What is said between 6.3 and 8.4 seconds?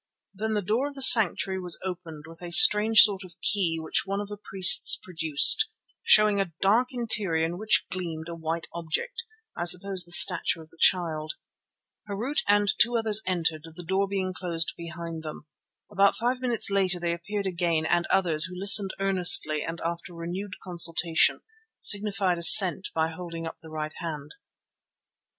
a dark interior in which gleamed a